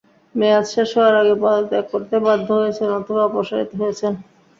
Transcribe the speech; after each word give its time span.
মেয়াদ 0.35 0.65
শেষ 0.73 0.89
হওয়ার 0.95 1.15
আগে 1.21 1.35
পদত্যাগ 1.43 1.85
করতে 1.91 2.15
বাধ্য 2.25 2.47
হয়েছেন 2.59 2.89
অথবা 2.99 3.21
অপসারিত 3.25 3.71
হয়েছেন। 3.79 4.13